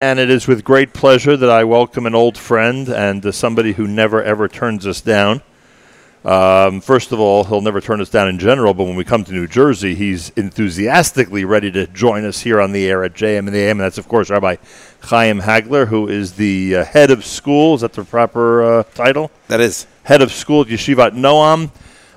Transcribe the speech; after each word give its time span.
And 0.00 0.20
it 0.20 0.30
is 0.30 0.46
with 0.46 0.62
great 0.62 0.92
pleasure 0.92 1.36
that 1.36 1.50
I 1.50 1.64
welcome 1.64 2.06
an 2.06 2.14
old 2.14 2.38
friend 2.38 2.88
and 2.88 3.26
uh, 3.26 3.32
somebody 3.32 3.72
who 3.72 3.88
never 3.88 4.22
ever 4.22 4.46
turns 4.46 4.86
us 4.86 5.00
down. 5.00 5.42
Um, 6.24 6.80
first 6.80 7.10
of 7.10 7.18
all, 7.18 7.42
he'll 7.42 7.62
never 7.62 7.80
turn 7.80 8.00
us 8.00 8.08
down 8.08 8.28
in 8.28 8.38
general, 8.38 8.74
but 8.74 8.84
when 8.84 8.94
we 8.94 9.02
come 9.02 9.24
to 9.24 9.32
New 9.32 9.48
Jersey, 9.48 9.96
he's 9.96 10.30
enthusiastically 10.36 11.44
ready 11.44 11.72
to 11.72 11.88
join 11.88 12.24
us 12.24 12.42
here 12.42 12.60
on 12.60 12.70
the 12.70 12.88
air 12.88 13.02
at 13.02 13.14
JM 13.14 13.38
in 13.38 13.46
the 13.46 13.58
AM. 13.58 13.80
And 13.80 13.80
that's, 13.80 13.98
of 13.98 14.06
course, 14.06 14.30
Rabbi 14.30 14.54
Chaim 15.00 15.40
Hagler, 15.40 15.88
who 15.88 16.06
is 16.06 16.34
the 16.34 16.76
uh, 16.76 16.84
head 16.84 17.10
of 17.10 17.24
school. 17.24 17.74
Is 17.74 17.80
that 17.80 17.92
the 17.92 18.04
proper 18.04 18.62
uh, 18.62 18.82
title? 18.94 19.32
That 19.48 19.60
is. 19.60 19.88
Head 20.04 20.22
of 20.22 20.30
school 20.30 20.60
at 20.60 20.68
Yeshivat 20.68 21.10
Noam 21.10 21.72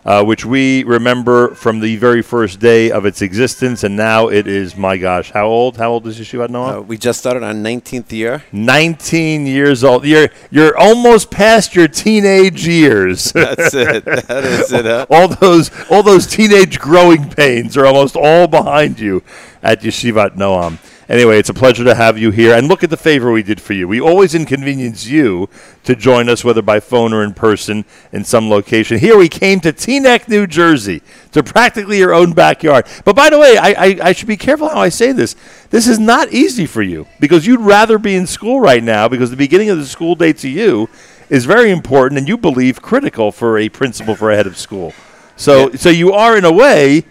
uh, 0.06 0.24
which 0.24 0.46
we 0.46 0.84
remember 0.84 1.54
from 1.54 1.80
the 1.80 1.96
very 1.98 2.22
first 2.22 2.60
day 2.60 2.90
of 2.90 3.06
its 3.06 3.22
existence, 3.22 3.84
and 3.84 3.96
now 3.96 4.28
it 4.30 4.48
is, 4.48 4.76
my 4.76 4.98
gosh, 4.98 5.32
how 5.32 5.46
old? 5.46 5.78
How 5.78 5.92
old 5.92 6.08
is 6.08 6.20
Yeshiva 6.20 6.48
Noam? 6.48 6.78
Uh, 6.78 6.82
we 6.82 6.98
just 6.98 7.20
started 7.20 7.44
our 7.44 7.54
19th 7.54 8.12
year. 8.12 8.44
19 8.52 9.46
years 9.46 9.84
old. 9.84 10.06
You're 10.06 10.30
you're 10.50 10.78
almost 10.78 11.30
past 11.30 11.76
your 11.76 11.88
teenage 11.88 12.68
years. 12.68 13.32
That's 13.34 13.74
it. 13.74 14.06
That 14.32 14.44
is 14.46 14.72
it. 14.72 14.86
Huh? 14.86 15.06
all 15.10 15.28
those 15.28 15.72
all 15.90 16.04
those 16.04 16.26
teenage 16.28 16.80
growing 16.80 17.30
pains 17.30 17.76
are 17.76 17.86
almost 17.86 18.16
all 18.16 18.48
behind 18.48 19.00
you 19.00 19.24
at 19.62 19.82
Yeshivat 19.82 20.36
Noam. 20.36 20.78
Anyway, 21.12 21.38
it's 21.38 21.50
a 21.50 21.54
pleasure 21.54 21.84
to 21.84 21.94
have 21.94 22.18
you 22.18 22.32
here. 22.32 22.54
And 22.56 22.70
look 22.70 22.86
at 22.86 22.90
the 22.90 22.96
favor 22.96 23.34
we 23.34 23.44
did 23.44 23.60
for 23.60 23.74
you. 23.74 23.86
We 23.86 24.00
always 24.00 24.34
inconvenience 24.34 25.08
you 25.08 25.50
to 25.84 25.94
join 25.94 26.30
us, 26.30 26.46
whether 26.46 26.62
by 26.62 26.80
phone 26.80 27.12
or 27.12 27.22
in 27.22 27.34
person 27.34 27.84
in 28.14 28.24
some 28.24 28.50
location. 28.50 28.98
Here 28.98 29.18
we 29.18 29.28
came 29.28 29.60
to 29.60 29.74
Teaneck, 29.74 30.30
New 30.30 30.48
Jersey, 30.48 31.02
to 31.34 31.44
practically 31.44 31.98
your 31.98 32.14
own 32.14 32.32
backyard. 32.32 32.88
But 33.04 33.18
by 33.18 33.30
the 33.30 33.38
way, 33.38 33.58
I, 33.58 33.72
I, 33.72 33.98
I 34.02 34.12
should 34.14 34.30
be 34.30 34.38
careful 34.38 34.70
how 34.70 34.80
I 34.80 34.88
say 34.88 35.12
this. 35.12 35.36
This 35.70 35.86
is 35.86 36.00
not 36.00 36.32
easy 36.32 36.66
for 36.66 36.82
you 36.82 37.06
because 37.20 37.46
you'd 37.46 37.60
rather 37.60 37.98
be 37.98 38.16
in 38.16 38.26
school 38.26 38.62
right 38.62 38.82
now 38.82 39.10
because 39.10 39.32
the 39.32 39.36
beginning 39.36 39.70
of 39.70 39.78
the 39.78 39.86
school 39.88 40.16
day 40.16 40.32
to 40.32 40.48
you 40.48 40.88
is 41.30 41.44
very 41.44 41.72
important 41.72 42.20
and 42.20 42.28
you 42.30 42.38
believe 42.38 42.82
critical 42.82 43.34
for 43.34 43.58
a 43.58 43.68
principal 43.68 44.16
for 44.16 44.32
a 44.32 44.38
head 44.38 44.48
of 44.48 44.58
school. 44.58 44.94
So, 45.36 45.72
yeah. 45.72 45.76
so 45.76 45.90
you 45.90 46.14
are 46.14 46.38
in 46.38 46.46
a 46.46 46.54
way 46.54 47.04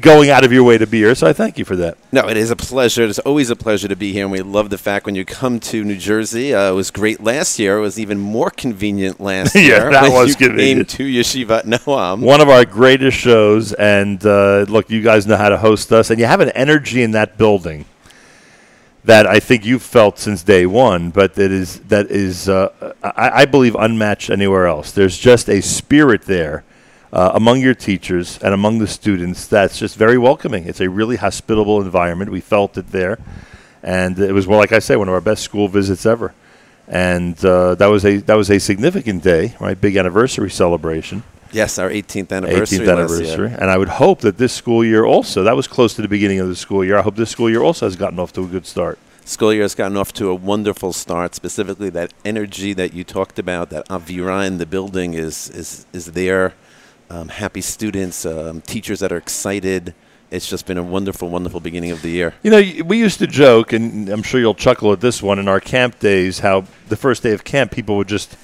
going 0.00 0.30
out 0.30 0.44
of 0.44 0.52
your 0.52 0.64
way 0.64 0.78
to 0.78 0.86
be 0.86 0.98
here. 0.98 1.14
So 1.14 1.26
I 1.26 1.32
thank 1.32 1.58
you 1.58 1.64
for 1.64 1.76
that. 1.76 1.98
No, 2.12 2.28
it 2.28 2.36
is 2.36 2.50
a 2.50 2.56
pleasure. 2.56 3.04
It's 3.04 3.18
always 3.20 3.50
a 3.50 3.56
pleasure 3.56 3.88
to 3.88 3.96
be 3.96 4.12
here, 4.12 4.24
and 4.24 4.32
we 4.32 4.40
love 4.40 4.70
the 4.70 4.78
fact 4.78 5.06
when 5.06 5.14
you 5.14 5.24
come 5.24 5.60
to 5.60 5.84
New 5.84 5.96
Jersey. 5.96 6.54
Uh, 6.54 6.70
it 6.70 6.74
was 6.74 6.90
great 6.90 7.22
last 7.22 7.58
year. 7.58 7.78
It 7.78 7.82
was 7.82 7.98
even 7.98 8.18
more 8.18 8.50
convenient 8.50 9.20
last 9.20 9.54
yeah, 9.54 9.60
year. 9.62 9.90
that 9.90 10.12
was 10.12 10.30
you 10.30 10.48
convenient. 10.48 10.88
Came 10.88 10.96
to 10.98 11.20
Yeshiva 11.20 11.62
Noam. 11.64 12.20
One 12.20 12.40
of 12.40 12.48
our 12.48 12.64
greatest 12.64 13.16
shows, 13.16 13.72
and 13.72 14.24
uh, 14.24 14.66
look, 14.68 14.90
you 14.90 15.02
guys 15.02 15.26
know 15.26 15.36
how 15.36 15.48
to 15.48 15.58
host 15.58 15.92
us, 15.92 16.10
and 16.10 16.18
you 16.18 16.26
have 16.26 16.40
an 16.40 16.50
energy 16.50 17.02
in 17.02 17.12
that 17.12 17.38
building 17.38 17.84
that 19.04 19.26
I 19.26 19.38
think 19.38 19.64
you've 19.64 19.84
felt 19.84 20.18
since 20.18 20.42
day 20.42 20.66
one, 20.66 21.10
but 21.10 21.34
that 21.34 21.52
is 21.52 21.78
that 21.80 22.10
is 22.10 22.48
uh, 22.48 22.92
I, 23.02 23.42
I 23.42 23.44
believe 23.44 23.76
unmatched 23.76 24.30
anywhere 24.30 24.66
else. 24.66 24.90
There's 24.90 25.16
just 25.16 25.48
a 25.48 25.60
spirit 25.60 26.22
there 26.22 26.64
uh, 27.16 27.30
among 27.32 27.62
your 27.62 27.74
teachers 27.74 28.38
and 28.42 28.52
among 28.52 28.78
the 28.78 28.86
students 28.86 29.46
that's 29.46 29.78
just 29.78 29.96
very 29.96 30.18
welcoming. 30.18 30.66
It's 30.66 30.82
a 30.82 30.90
really 30.90 31.16
hospitable 31.16 31.80
environment. 31.80 32.30
We 32.30 32.42
felt 32.42 32.76
it 32.76 32.88
there, 32.88 33.18
and 33.82 34.18
it 34.18 34.32
was 34.32 34.46
well, 34.46 34.58
like 34.58 34.72
I 34.72 34.80
say, 34.80 34.96
one 34.96 35.08
of 35.08 35.14
our 35.14 35.22
best 35.22 35.42
school 35.42 35.66
visits 35.66 36.04
ever. 36.04 36.34
And 36.86 37.42
uh, 37.42 37.74
that 37.76 37.86
was 37.86 38.04
a 38.04 38.18
that 38.18 38.34
was 38.34 38.50
a 38.50 38.60
significant 38.60 39.22
day, 39.22 39.56
right? 39.58 39.80
Big 39.80 39.96
anniversary 39.96 40.50
celebration. 40.50 41.22
Yes, 41.52 41.78
our 41.78 41.88
18th 41.88 42.32
anniversary. 42.32 42.80
18th 42.80 42.92
anniversary, 42.92 43.50
and 43.50 43.70
I 43.70 43.78
would 43.78 43.88
hope 43.88 44.20
that 44.20 44.36
this 44.36 44.52
school 44.52 44.84
year 44.84 45.06
also. 45.06 45.42
That 45.42 45.56
was 45.56 45.66
close 45.66 45.94
to 45.94 46.02
the 46.02 46.08
beginning 46.08 46.40
of 46.40 46.48
the 46.48 46.56
school 46.56 46.84
year. 46.84 46.98
I 46.98 47.02
hope 47.02 47.16
this 47.16 47.30
school 47.30 47.48
year 47.48 47.62
also 47.62 47.86
has 47.86 47.96
gotten 47.96 48.18
off 48.18 48.34
to 48.34 48.42
a 48.42 48.46
good 48.46 48.66
start 48.66 48.98
school 49.24 49.52
year 49.52 49.62
has 49.62 49.74
gotten 49.74 49.96
off 49.96 50.12
to 50.12 50.28
a 50.28 50.34
wonderful 50.34 50.92
start. 50.92 51.34
Specifically, 51.34 51.90
that 51.90 52.12
energy 52.24 52.72
that 52.74 52.94
you 52.94 53.02
talked 53.02 53.40
about, 53.40 53.70
that 53.70 53.88
avira 53.88 54.46
in 54.46 54.58
the 54.58 54.66
building 54.66 55.14
is 55.14 55.48
is 55.50 55.86
is 55.94 56.12
there 56.12 56.52
um, 57.10 57.28
happy 57.28 57.60
students, 57.60 58.26
um, 58.26 58.60
teachers 58.62 59.00
that 59.00 59.12
are 59.12 59.16
excited. 59.16 59.94
It's 60.30 60.48
just 60.48 60.66
been 60.66 60.78
a 60.78 60.82
wonderful, 60.82 61.28
wonderful 61.28 61.60
beginning 61.60 61.92
of 61.92 62.02
the 62.02 62.10
year. 62.10 62.34
You 62.42 62.50
know, 62.50 62.84
we 62.84 62.98
used 62.98 63.20
to 63.20 63.26
joke, 63.26 63.72
and 63.72 64.08
I'm 64.08 64.22
sure 64.22 64.40
you'll 64.40 64.54
chuckle 64.54 64.92
at 64.92 65.00
this 65.00 65.22
one 65.22 65.38
in 65.38 65.46
our 65.46 65.60
camp 65.60 66.00
days, 66.00 66.40
how 66.40 66.64
the 66.88 66.96
first 66.96 67.22
day 67.22 67.32
of 67.32 67.44
camp 67.44 67.70
people 67.70 67.96
would 67.96 68.08
just 68.08 68.36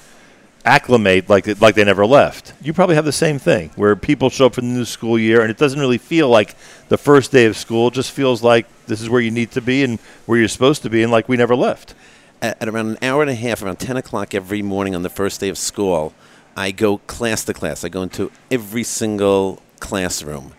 acclimate 0.65 1.27
like 1.27 1.59
like 1.59 1.75
they 1.75 1.83
never 1.83 2.05
left. 2.05 2.53
You 2.61 2.71
probably 2.71 2.95
have 2.95 3.03
the 3.03 3.11
same 3.11 3.37
thing, 3.37 3.71
where 3.75 3.95
people 3.97 4.29
show 4.29 4.45
up 4.45 4.55
for 4.55 4.61
the 4.61 4.67
new 4.67 4.85
school 4.85 5.19
year, 5.19 5.41
and 5.41 5.51
it 5.51 5.57
doesn't 5.57 5.79
really 5.79 5.97
feel 5.97 6.29
like 6.29 6.55
the 6.87 6.97
first 6.97 7.31
day 7.31 7.45
of 7.45 7.57
school. 7.57 7.89
It 7.89 7.95
just 7.95 8.11
feels 8.11 8.41
like 8.41 8.65
this 8.85 9.01
is 9.01 9.09
where 9.09 9.21
you 9.21 9.31
need 9.31 9.51
to 9.51 9.61
be 9.61 9.83
and 9.83 9.99
where 10.25 10.39
you're 10.39 10.47
supposed 10.47 10.83
to 10.83 10.89
be, 10.89 11.03
and 11.03 11.11
like 11.11 11.27
we 11.27 11.35
never 11.35 11.55
left. 11.55 11.95
At, 12.41 12.61
at 12.61 12.69
around 12.69 12.87
an 12.87 12.97
hour 13.01 13.21
and 13.21 13.29
a 13.29 13.35
half, 13.35 13.61
around 13.61 13.79
10 13.79 13.97
o'clock 13.97 14.33
every 14.33 14.61
morning 14.61 14.95
on 14.95 15.01
the 15.01 15.09
first 15.09 15.39
day 15.41 15.49
of 15.49 15.57
school, 15.57 16.13
I 16.55 16.71
go 16.71 16.99
class 16.99 17.43
to 17.45 17.53
class. 17.53 17.83
I 17.83 17.89
go 17.89 18.03
into 18.03 18.31
every 18.51 18.83
single 18.83 19.61
classroom, 19.79 20.53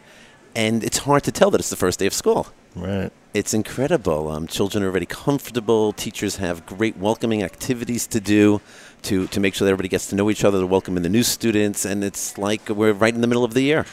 and 0.54 0.82
it's 0.82 0.98
hard 0.98 1.22
to 1.24 1.32
tell 1.32 1.50
that 1.50 1.60
it's 1.60 1.70
the 1.70 1.76
first 1.76 1.98
day 1.98 2.06
of 2.06 2.14
school. 2.14 2.48
Right. 2.74 3.12
It's 3.32 3.54
incredible. 3.54 4.28
Um, 4.28 4.46
children 4.46 4.82
are 4.84 4.88
already 4.88 5.06
comfortable. 5.06 5.92
Teachers 5.92 6.36
have 6.36 6.66
great 6.66 6.96
welcoming 6.96 7.42
activities 7.42 8.06
to 8.08 8.20
do 8.20 8.60
to, 9.02 9.26
to 9.28 9.40
make 9.40 9.54
sure 9.54 9.66
that 9.66 9.70
everybody 9.70 9.88
gets 9.88 10.08
to 10.08 10.16
know 10.16 10.30
each 10.30 10.44
other, 10.44 10.60
to 10.60 10.66
welcome 10.66 10.96
in 10.96 11.02
the 11.02 11.08
new 11.08 11.22
students, 11.22 11.84
and 11.84 12.02
it's 12.02 12.38
like 12.38 12.68
we're 12.68 12.92
right 12.92 13.14
in 13.14 13.20
the 13.20 13.26
middle 13.26 13.44
of 13.44 13.54
the 13.54 13.62
year. 13.62 13.86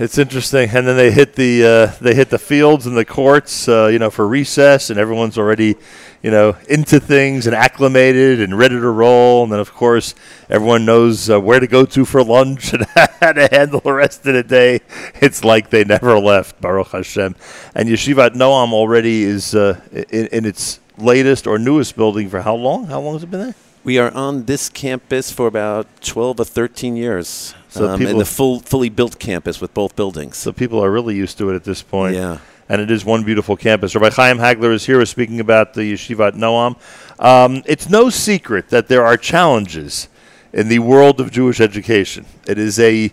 It's 0.00 0.16
interesting, 0.16 0.70
and 0.70 0.86
then 0.86 0.96
they 0.96 1.10
hit 1.10 1.34
the 1.34 1.64
uh, 1.64 1.86
they 2.00 2.14
hit 2.14 2.30
the 2.30 2.38
fields 2.38 2.86
and 2.86 2.96
the 2.96 3.04
courts, 3.04 3.66
uh, 3.66 3.86
you 3.86 3.98
know, 3.98 4.10
for 4.10 4.28
recess, 4.28 4.90
and 4.90 4.98
everyone's 4.98 5.36
already, 5.36 5.74
you 6.22 6.30
know, 6.30 6.56
into 6.68 7.00
things 7.00 7.48
and 7.48 7.56
acclimated 7.56 8.40
and 8.40 8.56
ready 8.56 8.76
to 8.76 8.90
roll. 8.90 9.42
And 9.42 9.50
then, 9.50 9.58
of 9.58 9.74
course, 9.74 10.14
everyone 10.48 10.84
knows 10.84 11.28
uh, 11.28 11.40
where 11.40 11.58
to 11.58 11.66
go 11.66 11.84
to 11.84 12.04
for 12.04 12.22
lunch 12.22 12.72
and 12.74 12.86
how 12.94 13.32
to 13.32 13.48
handle 13.50 13.80
the 13.80 13.92
rest 13.92 14.24
of 14.24 14.34
the 14.34 14.44
day. 14.44 14.82
It's 15.20 15.42
like 15.42 15.70
they 15.70 15.82
never 15.82 16.16
left, 16.16 16.60
Baruch 16.60 16.92
Hashem. 16.92 17.34
And 17.74 17.88
Yeshivat 17.88 18.36
Noam 18.36 18.72
already 18.72 19.24
is 19.24 19.56
uh, 19.56 19.80
in, 19.90 20.28
in 20.28 20.44
its 20.44 20.78
latest 20.96 21.48
or 21.48 21.58
newest 21.58 21.96
building 21.96 22.28
for 22.28 22.42
how 22.42 22.54
long? 22.54 22.86
How 22.86 23.00
long 23.00 23.14
has 23.14 23.24
it 23.24 23.32
been 23.32 23.40
there? 23.40 23.54
We 23.82 23.98
are 23.98 24.12
on 24.12 24.44
this 24.44 24.68
campus 24.68 25.32
for 25.32 25.48
about 25.48 25.86
12 26.02 26.38
or 26.38 26.44
13 26.44 26.96
years. 26.96 27.54
So 27.78 27.90
um, 27.90 28.02
in 28.02 28.18
the 28.18 28.24
full, 28.24 28.60
fully 28.60 28.88
built 28.88 29.18
campus 29.18 29.60
with 29.60 29.72
both 29.72 29.94
buildings. 29.96 30.36
So 30.36 30.52
people 30.52 30.84
are 30.84 30.90
really 30.90 31.14
used 31.14 31.38
to 31.38 31.50
it 31.50 31.54
at 31.54 31.64
this 31.64 31.82
point. 31.82 32.14
Yeah. 32.14 32.38
And 32.68 32.82
it 32.82 32.90
is 32.90 33.04
one 33.04 33.24
beautiful 33.24 33.56
campus. 33.56 33.94
Rabbi 33.94 34.14
Chaim 34.14 34.38
Hagler 34.38 34.72
is 34.74 34.84
here 34.84 35.04
speaking 35.06 35.40
about 35.40 35.72
the 35.72 35.92
Yeshivat 35.92 36.32
Noam. 36.32 36.76
Um, 37.18 37.62
it's 37.64 37.88
no 37.88 38.10
secret 38.10 38.68
that 38.68 38.88
there 38.88 39.06
are 39.06 39.16
challenges 39.16 40.08
in 40.52 40.68
the 40.68 40.80
world 40.80 41.20
of 41.20 41.30
Jewish 41.30 41.60
education. 41.60 42.26
It 42.46 42.58
is 42.58 42.78
a 42.78 43.12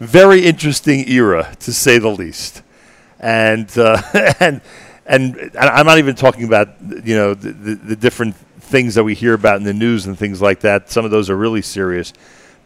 very 0.00 0.44
interesting 0.44 1.08
era, 1.08 1.54
to 1.60 1.72
say 1.72 1.98
the 1.98 2.08
least. 2.08 2.62
And, 3.20 3.70
uh, 3.78 4.02
and, 4.40 4.60
and 5.06 5.50
I'm 5.56 5.86
not 5.86 5.98
even 5.98 6.14
talking 6.14 6.44
about, 6.44 6.68
you 7.04 7.14
know, 7.14 7.34
the, 7.34 7.52
the, 7.52 7.74
the 7.74 7.96
different 7.96 8.36
things 8.36 8.94
that 8.96 9.04
we 9.04 9.14
hear 9.14 9.34
about 9.34 9.56
in 9.56 9.64
the 9.64 9.72
news 9.72 10.06
and 10.06 10.18
things 10.18 10.42
like 10.42 10.60
that. 10.60 10.90
Some 10.90 11.04
of 11.04 11.10
those 11.10 11.30
are 11.30 11.36
really 11.36 11.62
serious 11.62 12.12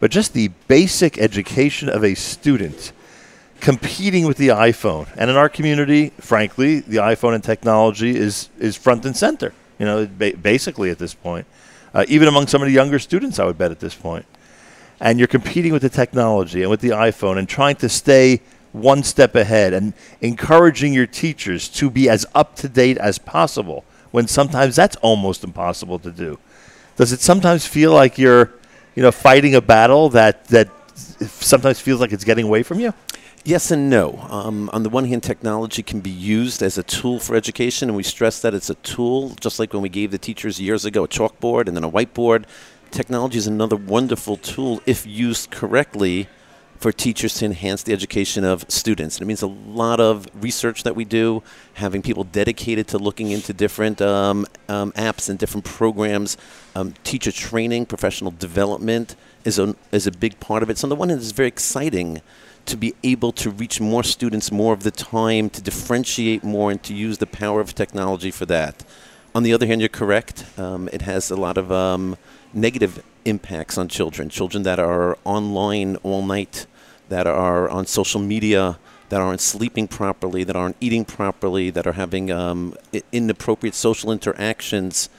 but 0.03 0.11
just 0.11 0.33
the 0.33 0.49
basic 0.67 1.17
education 1.17 1.87
of 1.87 2.03
a 2.03 2.13
student 2.13 2.91
competing 3.61 4.27
with 4.27 4.35
the 4.35 4.49
iPhone. 4.49 5.07
And 5.15 5.29
in 5.29 5.37
our 5.37 5.47
community, 5.47 6.09
frankly, 6.19 6.81
the 6.81 6.97
iPhone 6.97 7.33
and 7.33 7.41
technology 7.41 8.13
is, 8.13 8.49
is 8.59 8.75
front 8.75 9.05
and 9.05 9.15
center, 9.15 9.53
you 9.79 9.85
know, 9.85 10.05
basically 10.05 10.89
at 10.89 10.99
this 10.99 11.13
point. 11.13 11.47
Uh, 11.93 12.03
even 12.09 12.27
among 12.27 12.47
some 12.47 12.61
of 12.61 12.65
the 12.65 12.73
younger 12.73 12.99
students, 12.99 13.39
I 13.39 13.45
would 13.45 13.57
bet 13.57 13.71
at 13.71 13.79
this 13.79 13.95
point. 13.95 14.25
And 14.99 15.19
you're 15.19 15.27
competing 15.29 15.71
with 15.71 15.83
the 15.83 15.89
technology 15.89 16.63
and 16.63 16.69
with 16.69 16.81
the 16.81 16.89
iPhone 16.89 17.37
and 17.37 17.47
trying 17.47 17.77
to 17.77 17.87
stay 17.87 18.41
one 18.73 19.03
step 19.03 19.35
ahead 19.35 19.71
and 19.71 19.93
encouraging 20.19 20.91
your 20.91 21.07
teachers 21.07 21.69
to 21.69 21.89
be 21.89 22.09
as 22.09 22.25
up 22.35 22.57
to 22.57 22.67
date 22.67 22.97
as 22.97 23.19
possible 23.19 23.85
when 24.11 24.27
sometimes 24.27 24.75
that's 24.75 24.97
almost 24.97 25.45
impossible 25.45 25.97
to 25.99 26.11
do. 26.11 26.39
Does 26.97 27.13
it 27.13 27.21
sometimes 27.21 27.65
feel 27.65 27.93
like 27.93 28.17
you're 28.17 28.51
you 28.95 29.03
know, 29.03 29.11
fighting 29.11 29.55
a 29.55 29.61
battle 29.61 30.09
that 30.09 30.45
that 30.47 30.69
sometimes 30.95 31.79
feels 31.79 31.99
like 31.99 32.11
it's 32.11 32.23
getting 32.23 32.45
away 32.45 32.63
from 32.63 32.79
you? 32.79 32.93
Yes 33.45 33.71
and 33.71 33.89
no. 33.89 34.25
Um, 34.29 34.69
on 34.71 34.83
the 34.83 34.89
one 34.89 35.03
hand, 35.05 35.21
technology 35.21 35.83
can 35.83 35.99
be 35.99 36.09
used 36.09 36.63
as 36.63 36.77
a 36.77 36.83
tool 36.83 37.19
for 37.19 37.35
education, 37.35 37.89
and 37.89 37.95
we 37.97 38.03
stress 38.03 38.41
that 38.41 38.53
it's 38.53 38.69
a 38.69 38.75
tool, 38.75 39.31
just 39.41 39.59
like 39.59 39.73
when 39.73 39.81
we 39.81 39.89
gave 39.89 40.11
the 40.11 40.17
teachers 40.17 40.61
years 40.61 40.85
ago 40.85 41.03
a 41.03 41.07
chalkboard 41.09 41.67
and 41.67 41.75
then 41.75 41.83
a 41.83 41.91
whiteboard. 41.91 42.45
Technology 42.89 43.37
is 43.37 43.47
another 43.47 43.75
wonderful 43.75 44.37
tool 44.37 44.81
if 44.85 45.05
used 45.05 45.51
correctly 45.51 46.29
for 46.79 46.91
teachers 46.91 47.35
to 47.35 47.45
enhance 47.45 47.83
the 47.83 47.93
education 47.93 48.43
of 48.43 48.65
students. 48.67 49.17
And 49.17 49.23
it 49.23 49.27
means 49.27 49.41
a 49.41 49.47
lot 49.47 49.99
of 49.99 50.27
research 50.33 50.83
that 50.83 50.95
we 50.95 51.05
do, 51.05 51.41
having 51.75 52.01
people 52.01 52.23
dedicated 52.25 52.87
to 52.89 52.97
looking 52.97 53.31
into 53.31 53.53
different 53.53 54.01
um, 54.01 54.45
um, 54.67 54.91
apps 54.93 55.29
and 55.29 55.39
different 55.39 55.65
programs. 55.65 56.37
Um, 56.75 56.93
teacher 57.03 57.31
training, 57.31 57.85
professional 57.85 58.31
development 58.31 59.15
is 59.45 59.59
a, 59.59 59.75
is 59.91 60.07
a 60.07 60.11
big 60.11 60.39
part 60.39 60.63
of 60.63 60.69
it. 60.69 60.77
So 60.77 60.85
on 60.85 60.89
the 60.89 60.95
one 60.95 61.09
hand, 61.09 61.21
it's 61.21 61.31
very 61.31 61.47
exciting 61.47 62.21
to 62.65 62.77
be 62.77 62.93
able 63.03 63.31
to 63.33 63.49
reach 63.49 63.81
more 63.81 64.03
students 64.03 64.51
more 64.51 64.73
of 64.73 64.83
the 64.83 64.91
time, 64.91 65.49
to 65.49 65.61
differentiate 65.61 66.43
more, 66.43 66.71
and 66.71 66.81
to 66.83 66.93
use 66.93 67.17
the 67.17 67.27
power 67.27 67.59
of 67.59 67.75
technology 67.75 68.31
for 68.31 68.45
that. 68.45 68.83
On 69.35 69.43
the 69.43 69.53
other 69.53 69.65
hand, 69.65 69.81
you're 69.81 69.89
correct. 69.89 70.45
Um, 70.57 70.89
it 70.93 71.01
has 71.01 71.31
a 71.31 71.35
lot 71.35 71.57
of 71.57 71.71
um, 71.71 72.17
negative 72.53 73.03
impacts 73.25 73.77
on 73.77 73.87
children. 73.87 74.29
Children 74.29 74.63
that 74.63 74.79
are 74.79 75.17
online 75.23 75.95
all 75.97 76.23
night, 76.23 76.65
that 77.09 77.27
are 77.27 77.69
on 77.69 77.85
social 77.85 78.21
media, 78.21 78.79
that 79.09 79.21
aren't 79.21 79.41
sleeping 79.41 79.87
properly, 79.87 80.43
that 80.43 80.55
aren't 80.55 80.75
eating 80.79 81.05
properly, 81.05 81.69
that 81.69 81.85
are 81.85 81.93
having 81.93 82.31
um, 82.31 82.75
inappropriate 83.11 83.75
social 83.75 84.11
interactions 84.11 85.09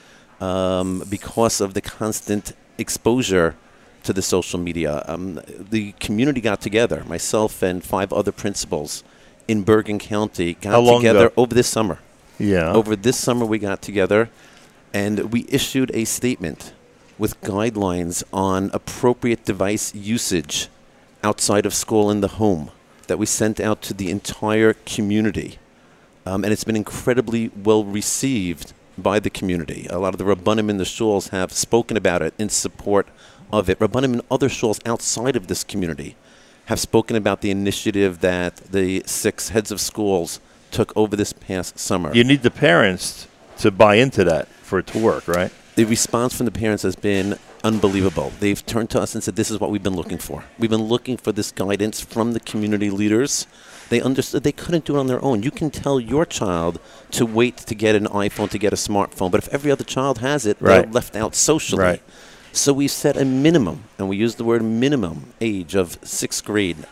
um, 0.41 1.05
because 1.09 1.61
of 1.61 1.75
the 1.75 1.81
constant 1.81 2.53
exposure 2.79 3.55
to 4.03 4.13
the 4.13 4.23
social 4.23 4.59
media. 4.59 5.05
Um, 5.07 5.41
the 5.47 5.93
community 5.93 6.41
got 6.41 6.61
together, 6.61 7.05
myself 7.05 7.63
and 7.63 7.83
five 7.85 8.13
other 8.13 8.33
principals 8.33 9.05
in 9.47 9.63
Bergen 9.63 9.99
County 9.99 10.55
got 10.55 10.81
together 10.81 11.27
ago? 11.27 11.35
over 11.37 11.55
this 11.55 11.69
summer. 11.69 11.99
Yeah. 12.39 12.73
Over 12.73 12.97
this 12.97 13.17
summer, 13.17 13.47
we 13.47 13.59
got 13.59 13.81
together 13.81 14.31
and 14.93 15.33
we 15.33 15.47
issued 15.49 15.91
a 15.95 16.05
statement 16.05 16.73
with 17.19 17.41
guidelines 17.41 18.23
on 18.33 18.71
appropriate 18.73 19.45
device 19.45 19.95
usage 19.95 20.69
outside 21.23 21.67
of 21.67 21.75
school 21.75 22.11
in 22.11 22.21
the 22.21 22.29
home 22.29 22.71
that 23.07 23.19
we 23.19 23.27
sent 23.27 23.61
out 23.61 23.83
to 23.83 23.95
the 23.95 24.11
entire 24.11 24.75
community. 24.85 25.59
Um, 26.27 26.45
and 26.45 26.53
it's 26.53 26.65
been 26.65 26.77
incredibly 26.77 27.49
well 27.49 27.85
received 27.85 28.73
by 28.97 29.19
the 29.19 29.31
community. 29.31 29.87
A 29.91 29.99
lot 29.99 30.15
of 30.15 30.19
the 30.19 30.25
Rabbanim 30.25 30.71
in 30.71 30.79
the 30.79 30.85
shuls 30.85 31.31
have 31.31 31.53
spoken 31.53 31.97
about 31.97 32.23
it 32.23 32.35
in 32.39 32.49
support 32.49 33.09
of 33.53 33.69
it. 33.69 33.79
Rabbanim 33.79 34.15
in 34.15 34.21
other 34.31 34.49
shuls 34.49 34.81
outside 34.87 35.37
of 35.37 35.49
this 35.49 35.65
community 35.65 36.17
have 36.67 36.81
spoken 36.81 37.17
about 37.17 37.43
the 37.43 37.51
initiative 37.51 38.21
that 38.21 38.57
the 38.57 39.03
six 39.07 39.51
heads 39.51 39.71
of 39.71 39.81
schools 39.81 40.41
took 40.71 40.93
over 40.97 41.15
this 41.15 41.33
past 41.33 41.79
summer. 41.79 42.15
You 42.15 42.25
need 42.25 42.43
the 42.43 42.51
parents 42.51 43.29
to 43.59 43.71
buy 43.71 43.97
into 43.97 44.25
that 44.25 44.49
for 44.49 44.79
it 44.79 44.87
to 44.89 44.99
work, 44.99 45.29
right? 45.29 45.53
The 45.77 45.85
response 45.85 46.37
from 46.37 46.47
the 46.47 46.53
parents 46.53 46.83
has 46.85 46.95
been 46.97 47.37
unbelievable. 47.65 48.33
They've 48.39 48.65
turned 48.65 48.91
to 48.91 49.01
us 49.01 49.15
and 49.15 49.25
said, 49.25 49.37
This 49.37 49.51
is 49.51 49.59
what 49.59 49.71
we've 49.71 49.83
been 49.83 49.97
looking 49.97 50.19
for. 50.19 50.45
We've 50.59 50.71
been 50.71 50.85
looking 50.85 51.17
for 51.17 51.33
this 51.33 51.51
guidance 51.51 52.01
from 52.01 52.33
the 52.33 52.41
community 52.41 52.91
leaders. 52.91 53.47
They 53.89 54.01
understood 54.01 54.45
they 54.45 54.53
couldn't 54.53 54.85
do 54.85 54.97
it 54.97 55.01
on 55.01 55.09
their 55.09 55.23
own. 55.23 55.43
You 55.43 55.51
can 55.51 55.71
tell 55.71 55.99
your 55.99 56.25
child 56.25 56.81
to 57.13 57.27
wait 57.27 57.59
to 57.59 57.75
get 57.75 57.95
an 57.95 58.07
iPhone, 58.07 58.51
to 58.51 58.59
get 58.59 58.73
a 58.73 58.77
smartphone, 58.77 59.31
but 59.31 59.43
if 59.43 59.49
every 59.49 59.71
other 59.71 59.85
child 59.85 60.19
has 60.19 60.47
it, 60.47 60.59
they're 60.59 60.93
left 60.93 61.17
out 61.17 61.35
socially. 61.35 61.83
Right. 61.83 62.03
So 62.53 62.73
we 62.73 62.87
set 62.87 63.17
a 63.17 63.25
minimum, 63.25 63.85
and 63.99 64.09
we 64.09 64.17
use 64.17 64.37
the 64.37 64.45
word 64.45 64.63
minimum 64.63 65.33
age 65.41 65.75
of 65.75 65.99
sixth 66.03 66.45
grade. 66.45 66.87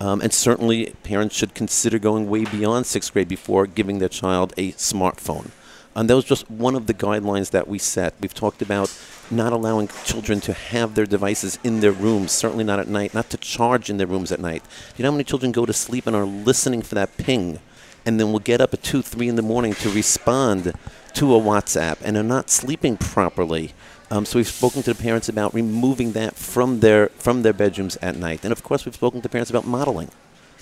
Um, 0.00 0.20
and 0.22 0.32
certainly, 0.32 0.94
parents 1.02 1.34
should 1.36 1.52
consider 1.52 1.98
going 1.98 2.30
way 2.30 2.44
beyond 2.44 2.86
sixth 2.86 3.12
grade 3.12 3.28
before 3.28 3.66
giving 3.66 3.98
their 3.98 4.08
child 4.08 4.54
a 4.56 4.72
smartphone. 4.72 5.50
And 5.94 6.08
that 6.08 6.14
was 6.14 6.24
just 6.24 6.48
one 6.50 6.76
of 6.76 6.86
the 6.86 6.94
guidelines 6.94 7.50
that 7.50 7.66
we 7.66 7.78
set. 7.78 8.14
We've 8.20 8.34
talked 8.34 8.62
about 8.62 8.96
not 9.30 9.52
allowing 9.52 9.88
children 10.04 10.40
to 10.40 10.52
have 10.52 10.94
their 10.94 11.06
devices 11.06 11.58
in 11.64 11.80
their 11.80 11.92
rooms, 11.92 12.32
certainly 12.32 12.64
not 12.64 12.78
at 12.78 12.88
night, 12.88 13.12
not 13.12 13.30
to 13.30 13.36
charge 13.36 13.90
in 13.90 13.96
their 13.96 14.06
rooms 14.06 14.30
at 14.30 14.40
night. 14.40 14.62
You 14.96 15.02
know 15.02 15.10
how 15.10 15.16
many 15.16 15.24
children 15.24 15.52
go 15.52 15.66
to 15.66 15.72
sleep 15.72 16.06
and 16.06 16.14
are 16.14 16.24
listening 16.24 16.82
for 16.82 16.94
that 16.94 17.16
ping, 17.16 17.58
and 18.06 18.20
then 18.20 18.32
will 18.32 18.38
get 18.38 18.60
up 18.60 18.72
at 18.72 18.82
2, 18.82 19.02
3 19.02 19.28
in 19.28 19.36
the 19.36 19.42
morning 19.42 19.74
to 19.74 19.90
respond 19.90 20.72
to 21.14 21.34
a 21.34 21.40
WhatsApp, 21.40 21.98
and 22.02 22.16
are 22.16 22.22
not 22.22 22.50
sleeping 22.50 22.96
properly. 22.96 23.72
Um, 24.12 24.24
so 24.24 24.38
we've 24.38 24.48
spoken 24.48 24.82
to 24.82 24.94
the 24.94 25.02
parents 25.02 25.28
about 25.28 25.54
removing 25.54 26.12
that 26.12 26.36
from 26.36 26.80
their 26.80 27.08
from 27.10 27.42
their 27.42 27.52
bedrooms 27.52 27.96
at 28.00 28.16
night, 28.16 28.44
and 28.44 28.52
of 28.52 28.62
course 28.62 28.84
we've 28.84 28.94
spoken 28.94 29.20
to 29.22 29.28
parents 29.28 29.50
about 29.50 29.66
modeling 29.66 30.10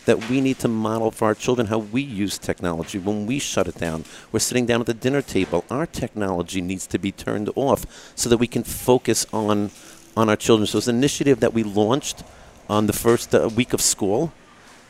that 0.08 0.30
we 0.30 0.40
need 0.40 0.58
to 0.58 0.68
model 0.68 1.10
for 1.10 1.26
our 1.26 1.34
children 1.34 1.66
how 1.66 1.78
we 1.78 2.00
use 2.00 2.38
technology 2.38 2.98
when 2.98 3.26
we 3.26 3.38
shut 3.38 3.68
it 3.68 3.76
down. 3.76 4.04
We're 4.32 4.40
sitting 4.40 4.64
down 4.64 4.80
at 4.80 4.86
the 4.86 4.94
dinner 4.94 5.20
table. 5.20 5.64
Our 5.70 5.86
technology 5.86 6.62
needs 6.62 6.86
to 6.88 6.98
be 6.98 7.12
turned 7.12 7.50
off 7.54 7.84
so 8.16 8.30
that 8.30 8.38
we 8.38 8.46
can 8.46 8.64
focus 8.64 9.26
on 9.32 9.70
on 10.16 10.28
our 10.28 10.36
children. 10.36 10.66
So 10.66 10.78
it's 10.78 10.88
an 10.88 10.96
initiative 10.96 11.40
that 11.40 11.52
we 11.52 11.62
launched 11.62 12.24
on 12.68 12.86
the 12.86 12.92
first 12.92 13.34
uh, 13.34 13.48
week 13.54 13.72
of 13.72 13.80
school, 13.80 14.32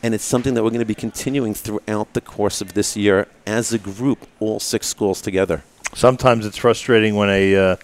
and 0.03 0.15
it's 0.15 0.25
something 0.25 0.55
that 0.55 0.63
we're 0.63 0.71
going 0.71 0.89
to 0.89 0.95
be 0.95 0.95
continuing 0.95 1.53
throughout 1.53 2.15
the 2.15 2.21
course 2.21 2.61
of 2.61 2.73
this 2.73 2.97
year 2.97 3.27
as 3.47 3.73
a 3.73 3.79
group, 3.79 4.27
all 4.41 4.59
six 4.59 4.87
schools 4.87 5.21
together. 5.21 5.63
Sometimes 5.95 6.47
it's 6.47 6.57
frustrating 6.57 7.15
when 7.15 7.29
a, 7.29 7.57
uh, 7.57 7.77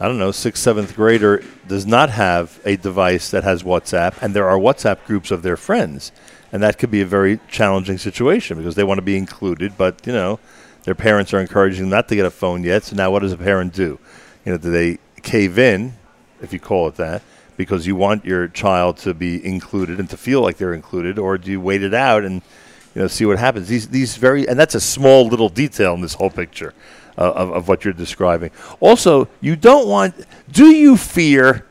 I 0.00 0.06
don't 0.06 0.18
know, 0.18 0.30
sixth, 0.32 0.62
seventh 0.62 0.94
grader 0.94 1.42
does 1.66 1.84
not 1.84 2.10
have 2.10 2.60
a 2.64 2.76
device 2.76 3.30
that 3.30 3.42
has 3.44 3.62
WhatsApp, 3.62 4.20
and 4.22 4.34
there 4.34 4.48
are 4.48 4.58
WhatsApp 4.58 5.04
groups 5.04 5.30
of 5.30 5.42
their 5.42 5.56
friends, 5.56 6.12
and 6.52 6.62
that 6.62 6.78
could 6.78 6.90
be 6.90 7.00
a 7.00 7.06
very 7.06 7.40
challenging 7.48 7.98
situation 7.98 8.56
because 8.56 8.74
they 8.74 8.84
want 8.84 8.98
to 8.98 9.02
be 9.02 9.16
included, 9.16 9.76
but 9.76 10.06
you 10.06 10.12
know, 10.12 10.38
their 10.84 10.94
parents 10.94 11.34
are 11.34 11.40
encouraging 11.40 11.82
them 11.82 11.90
not 11.90 12.08
to 12.08 12.16
get 12.16 12.24
a 12.24 12.30
phone 12.30 12.64
yet. 12.64 12.84
So 12.84 12.96
now, 12.96 13.10
what 13.10 13.20
does 13.20 13.32
a 13.32 13.36
parent 13.36 13.74
do? 13.74 13.98
You 14.44 14.52
know, 14.52 14.58
do 14.58 14.70
they 14.70 14.98
cave 15.22 15.58
in, 15.58 15.94
if 16.40 16.52
you 16.52 16.60
call 16.60 16.88
it 16.88 16.94
that, 16.96 17.22
because 17.56 17.86
you 17.86 17.96
want 17.96 18.24
your 18.24 18.48
child 18.48 18.96
to 18.98 19.12
be 19.12 19.44
included 19.44 19.98
and 19.98 20.08
to 20.10 20.16
feel 20.16 20.40
like 20.40 20.56
they're 20.56 20.74
included, 20.74 21.18
or 21.18 21.36
do 21.36 21.50
you 21.50 21.60
wait 21.60 21.82
it 21.82 21.92
out 21.92 22.24
and 22.24 22.40
you 22.94 23.02
know 23.02 23.08
see 23.08 23.26
what 23.26 23.38
happens? 23.38 23.68
These 23.68 23.88
these 23.88 24.16
very 24.16 24.48
and 24.48 24.58
that's 24.58 24.74
a 24.74 24.80
small 24.80 25.26
little 25.26 25.48
detail 25.48 25.94
in 25.94 26.00
this 26.00 26.14
whole 26.14 26.30
picture 26.30 26.72
uh, 27.18 27.32
of, 27.32 27.50
of 27.50 27.68
what 27.68 27.84
you're 27.84 27.92
describing. 27.92 28.50
Also, 28.80 29.28
you 29.40 29.56
don't 29.56 29.88
want. 29.88 30.14
Do 30.50 30.66
you 30.66 30.96
fear? 30.96 31.66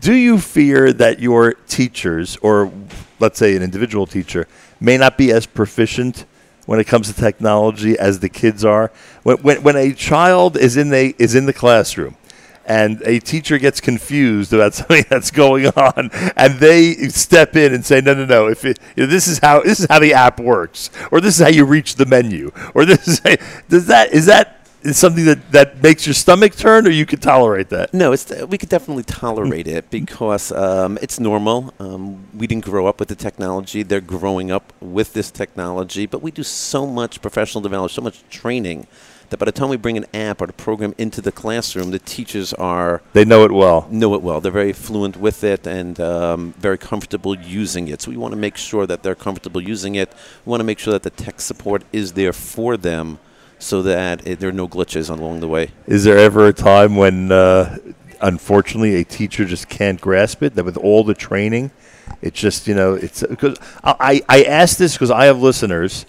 Do 0.00 0.12
you 0.12 0.38
fear 0.38 0.92
that 0.92 1.20
your 1.20 1.54
teachers, 1.66 2.36
or 2.42 2.70
let's 3.18 3.38
say 3.38 3.56
an 3.56 3.62
individual 3.62 4.06
teacher, 4.06 4.46
may 4.80 4.96
not 4.96 5.16
be 5.16 5.32
as 5.32 5.46
proficient 5.46 6.24
when 6.66 6.80
it 6.80 6.86
comes 6.86 7.12
to 7.12 7.20
technology 7.20 7.98
as 7.98 8.20
the 8.20 8.28
kids 8.28 8.64
are? 8.64 8.90
When, 9.22 9.36
when, 9.38 9.62
when 9.62 9.76
a 9.76 9.92
child 9.92 10.56
is 10.56 10.76
in 10.76 10.90
the 10.90 11.14
is 11.18 11.34
in 11.34 11.46
the 11.46 11.52
classroom 11.52 12.16
and 12.66 13.02
a 13.02 13.18
teacher 13.18 13.58
gets 13.58 13.80
confused 13.80 14.52
about 14.52 14.74
something 14.74 15.04
that's 15.08 15.30
going 15.30 15.66
on, 15.66 16.10
and 16.36 16.58
they 16.58 16.94
step 17.08 17.56
in 17.56 17.74
and 17.74 17.84
say, 17.84 18.00
"No, 18.00 18.14
no, 18.14 18.24
no! 18.24 18.48
If 18.48 18.64
it, 18.64 18.78
you 18.96 19.04
know, 19.04 19.10
this 19.10 19.28
is 19.28 19.38
how 19.38 19.60
this 19.60 19.80
is 19.80 19.86
how 19.88 19.98
the 19.98 20.14
app 20.14 20.40
works, 20.40 20.90
or 21.10 21.20
this 21.20 21.36
is 21.36 21.42
how 21.42 21.50
you 21.50 21.64
reach 21.64 21.96
the 21.96 22.06
menu, 22.06 22.50
or 22.74 22.84
this 22.84 23.06
is 23.06 23.18
how, 23.20 23.36
does 23.68 23.86
that 23.86 24.12
is 24.12 24.26
that 24.26 24.53
is 24.84 24.98
something 24.98 25.24
that 25.24 25.50
that 25.52 25.82
makes 25.82 26.06
your 26.06 26.14
stomach 26.14 26.54
turn, 26.56 26.86
or 26.86 26.90
you 26.90 27.06
could 27.06 27.22
tolerate 27.22 27.70
that? 27.70 27.92
No, 27.92 28.12
it's 28.12 28.30
we 28.48 28.58
could 28.58 28.68
definitely 28.68 29.02
tolerate 29.04 29.66
it 29.66 29.90
because 29.90 30.52
um, 30.52 30.98
it's 31.02 31.18
normal. 31.18 31.72
Um, 31.80 32.26
we 32.34 32.46
didn't 32.46 32.64
grow 32.64 32.86
up 32.86 33.00
with 33.00 33.08
the 33.08 33.14
technology; 33.16 33.82
they're 33.82 34.00
growing 34.00 34.50
up 34.50 34.72
with 34.80 35.12
this 35.14 35.30
technology. 35.30 36.06
But 36.06 36.22
we 36.22 36.30
do 36.30 36.42
so 36.42 36.86
much 36.86 37.22
professional 37.22 37.62
development, 37.62 37.92
so 37.92 38.02
much 38.02 38.22
training 38.30 38.86
that 39.30 39.38
by 39.38 39.46
the 39.46 39.52
time 39.52 39.68
we 39.68 39.76
bring 39.76 39.96
an 39.96 40.06
app 40.14 40.40
or 40.40 40.44
a 40.44 40.52
program 40.52 40.94
into 40.98 41.20
the 41.20 41.32
classroom, 41.32 41.90
the 41.90 41.98
teachers 41.98 42.52
are 42.54 43.02
They 43.14 43.24
know 43.24 43.44
it 43.44 43.52
well. 43.52 43.88
know 43.90 44.14
it 44.14 44.22
well. 44.22 44.40
They're 44.40 44.52
very 44.52 44.72
fluent 44.72 45.16
with 45.16 45.42
it 45.42 45.66
and 45.66 45.98
um, 45.98 46.54
very 46.58 46.78
comfortable 46.78 47.34
using 47.36 47.88
it. 47.88 48.02
So 48.02 48.10
we 48.10 48.16
want 48.16 48.32
to 48.32 48.38
make 48.38 48.56
sure 48.56 48.86
that 48.86 49.02
they're 49.02 49.14
comfortable 49.14 49.60
using 49.60 49.94
it. 49.94 50.12
We 50.44 50.50
want 50.50 50.60
to 50.60 50.64
make 50.64 50.78
sure 50.78 50.92
that 50.92 51.02
the 51.02 51.10
tech 51.10 51.40
support 51.40 51.84
is 51.92 52.12
there 52.12 52.32
for 52.32 52.76
them, 52.76 53.18
so 53.58 53.82
that 53.82 54.26
it, 54.26 54.40
there 54.40 54.48
are 54.50 54.52
no 54.52 54.68
glitches 54.68 55.10
along 55.10 55.40
the 55.40 55.48
way. 55.48 55.70
Is 55.86 56.04
there 56.04 56.18
ever 56.18 56.46
a 56.46 56.52
time 56.52 56.96
when, 56.96 57.32
uh, 57.32 57.78
unfortunately, 58.20 58.94
a 58.96 59.04
teacher 59.04 59.44
just 59.44 59.68
can't 59.68 60.00
grasp 60.00 60.42
it? 60.42 60.54
That 60.54 60.64
with 60.64 60.76
all 60.76 61.04
the 61.04 61.14
training, 61.14 61.70
it's 62.22 62.38
just 62.38 62.66
you 62.66 62.74
know 62.74 62.94
it's 62.94 63.22
because 63.22 63.56
I 63.82 64.22
I 64.28 64.44
ask 64.44 64.76
this 64.76 64.94
because 64.94 65.10
I 65.10 65.26
have 65.26 65.40
listeners 65.40 66.06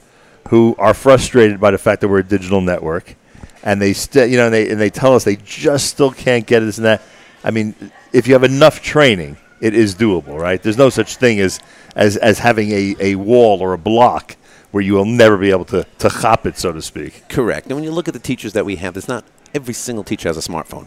who 0.49 0.75
are 0.77 0.93
frustrated 0.93 1.59
by 1.59 1.71
the 1.71 1.77
fact 1.77 2.01
that 2.01 2.07
we're 2.07 2.19
a 2.19 2.23
digital 2.23 2.61
network, 2.61 3.15
and 3.63 3.81
they 3.81 3.93
still 3.93 4.25
you 4.25 4.37
know 4.37 4.45
and 4.45 4.53
they 4.53 4.69
and 4.69 4.79
they 4.79 4.89
tell 4.89 5.15
us 5.15 5.23
they 5.23 5.37
just 5.37 5.87
still 5.87 6.11
can't 6.11 6.45
get 6.45 6.59
this 6.61 6.77
and 6.77 6.85
that. 6.85 7.01
I 7.43 7.51
mean, 7.51 7.75
if 8.11 8.27
you 8.27 8.33
have 8.33 8.43
enough 8.43 8.81
training, 8.81 9.37
it 9.61 9.73
is 9.73 9.95
doable, 9.95 10.39
right? 10.39 10.61
There's 10.61 10.77
no 10.77 10.89
such 10.89 11.17
thing 11.17 11.39
as 11.39 11.59
as 11.95 12.17
as 12.17 12.39
having 12.39 12.71
a, 12.71 12.95
a 12.99 13.15
wall 13.15 13.61
or 13.61 13.73
a 13.73 13.77
block 13.77 14.35
where 14.75 14.83
you 14.83 14.91
will 14.93 15.05
never 15.05 15.37
be 15.37 15.51
able 15.51 15.63
to 15.63 15.87
to 15.99 16.09
hop 16.09 16.45
it, 16.45 16.57
so 16.57 16.73
to 16.73 16.81
speak. 16.81 17.29
Correct. 17.29 17.67
And 17.67 17.75
when 17.75 17.85
you 17.85 17.91
look 17.91 18.09
at 18.09 18.13
the 18.13 18.19
teachers 18.19 18.51
that 18.51 18.65
we 18.65 18.75
have, 18.75 18.93
there's 18.93 19.07
not 19.07 19.23
every 19.53 19.73
single 19.73 20.03
teacher 20.03 20.27
has 20.27 20.35
a 20.35 20.41
smartphone. 20.41 20.85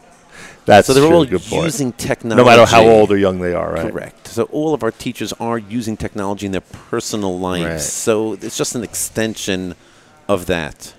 That's 0.67 0.89
so 0.89 0.93
they're 0.93 1.09
true. 1.09 1.17
all 1.17 1.25
Good 1.25 1.41
point. 1.41 1.65
using 1.65 1.93
technology. 1.95 2.37
no 2.37 2.45
matter 2.45 2.67
how 2.67 2.87
old 2.87 3.11
or 3.11 3.17
young 3.17 3.41
they 3.41 3.55
are, 3.55 3.73
right? 3.73 3.91
Correct. 3.91 4.29
So 4.29 4.43
all 4.53 4.75
of 4.75 4.83
our 4.83 4.91
teachers 4.91 5.33
are 5.41 5.57
using 5.57 5.97
technology 5.97 6.45
in 6.45 6.53
their 6.53 6.61
personal 6.91 7.39
lives. 7.39 7.65
Right. 7.65 7.81
So 7.81 8.35
it's 8.35 8.59
just 8.59 8.75
an 8.75 8.85
extension 8.85 9.75
of 10.29 10.45
that. 10.45 10.93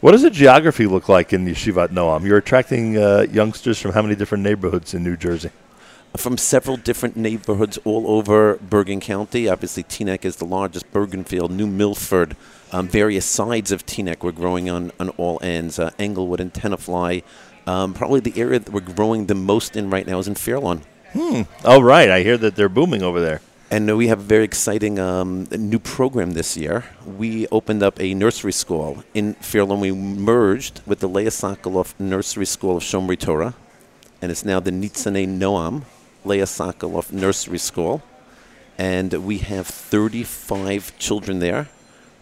What 0.00 0.12
does 0.12 0.22
the 0.22 0.30
geography 0.30 0.86
look 0.86 1.10
like 1.10 1.34
in 1.34 1.44
Yeshivat 1.44 1.88
Noam? 1.88 2.24
You're 2.24 2.38
attracting 2.38 2.96
uh, 2.96 3.26
youngsters 3.30 3.78
from 3.78 3.92
how 3.92 4.00
many 4.00 4.14
different 4.14 4.44
neighborhoods 4.44 4.94
in 4.94 5.04
New 5.04 5.18
Jersey? 5.18 5.50
From 6.16 6.36
several 6.36 6.76
different 6.76 7.16
neighborhoods 7.16 7.78
all 7.84 8.10
over 8.10 8.56
Bergen 8.56 9.00
County. 9.00 9.48
Obviously, 9.48 9.84
Teaneck 9.84 10.24
is 10.24 10.36
the 10.36 10.44
largest. 10.44 10.92
Bergenfield, 10.92 11.50
New 11.50 11.68
Milford, 11.68 12.36
um, 12.72 12.88
various 12.88 13.24
sides 13.24 13.70
of 13.70 13.86
Teaneck 13.86 14.22
we're 14.22 14.32
growing 14.32 14.68
on, 14.68 14.90
on 14.98 15.10
all 15.10 15.38
ends. 15.40 15.78
Uh, 15.78 15.90
Englewood 16.00 16.40
and 16.40 16.52
Tenafly. 16.52 17.22
Um, 17.66 17.94
probably 17.94 18.18
the 18.18 18.38
area 18.40 18.58
that 18.58 18.72
we're 18.72 18.80
growing 18.80 19.26
the 19.26 19.36
most 19.36 19.76
in 19.76 19.88
right 19.88 20.04
now 20.04 20.18
is 20.18 20.26
in 20.26 20.34
Fairlawn. 20.34 20.82
Oh, 21.14 21.46
All 21.64 21.82
right. 21.82 22.10
I 22.10 22.22
hear 22.22 22.36
that 22.38 22.56
they're 22.56 22.68
booming 22.68 23.02
over 23.02 23.20
there. 23.20 23.40
And 23.70 23.96
we 23.96 24.08
have 24.08 24.18
a 24.18 24.22
very 24.22 24.42
exciting 24.42 24.98
um, 24.98 25.44
new 25.56 25.78
program 25.78 26.32
this 26.32 26.56
year. 26.56 26.86
We 27.06 27.46
opened 27.48 27.84
up 27.84 28.00
a 28.00 28.14
nursery 28.14 28.52
school 28.52 29.04
in 29.14 29.34
Fairlawn. 29.34 29.78
We 29.78 29.92
merged 29.92 30.82
with 30.86 30.98
the 30.98 31.08
Leah 31.08 31.30
Sokoloff 31.30 31.94
Nursery 32.00 32.46
School 32.46 32.78
of 32.78 32.82
Shomrei 32.82 33.16
Torah, 33.16 33.54
and 34.20 34.32
it's 34.32 34.44
now 34.44 34.58
the 34.58 34.72
Nitzanei 34.72 35.28
Noam 35.28 35.84
Leah 36.24 36.44
Sokoloff 36.44 37.12
Nursery 37.12 37.58
School. 37.58 38.02
And 38.78 39.12
we 39.24 39.38
have 39.38 39.66
35 39.66 40.98
children 40.98 41.38
there 41.40 41.68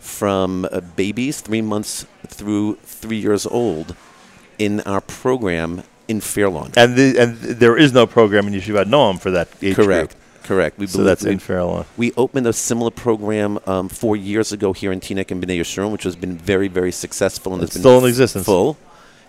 from 0.00 0.66
uh, 0.72 0.80
babies, 0.80 1.40
three 1.40 1.62
months 1.62 2.06
through 2.26 2.76
three 2.82 3.18
years 3.18 3.46
old, 3.46 3.94
in 4.58 4.80
our 4.80 5.00
program 5.00 5.82
in 6.08 6.20
Fairlawn. 6.20 6.72
And 6.76 6.96
the, 6.96 7.16
and 7.18 7.36
there 7.38 7.76
is 7.76 7.92
no 7.92 8.06
program 8.06 8.48
in 8.48 8.54
Yeshivat 8.54 8.86
Noam 8.86 9.20
for 9.20 9.30
that 9.30 9.48
age 9.62 9.76
Correct. 9.76 10.12
group. 10.12 10.22
Correct. 10.44 10.78
We 10.78 10.86
So 10.86 11.04
that's 11.04 11.24
we, 11.24 11.32
in 11.32 11.38
Fairlawn. 11.38 11.84
we 11.96 12.12
opened 12.16 12.46
a 12.46 12.52
similar 12.52 12.90
program 12.90 13.58
um, 13.66 13.88
four 13.88 14.16
years 14.16 14.50
ago 14.50 14.72
here 14.72 14.90
in 14.90 14.98
Teaneck 15.00 15.30
and 15.30 15.44
Bnei 15.44 15.60
Yeshurun, 15.60 15.92
which 15.92 16.04
has 16.04 16.16
been 16.16 16.38
very, 16.38 16.68
very 16.68 16.90
successful 16.90 17.52
and 17.54 17.62
It's 17.62 17.74
has 17.74 17.82
been 17.82 17.90
still 17.90 17.98
in 18.04 18.08
existence. 18.08 18.46
full. 18.46 18.78